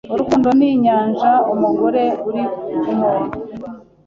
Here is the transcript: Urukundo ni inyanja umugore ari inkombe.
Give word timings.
Urukundo 0.13 0.47
ni 0.57 0.67
inyanja 0.75 1.31
umugore 1.53 2.03
ari 2.27 2.43
inkombe. 2.91 3.37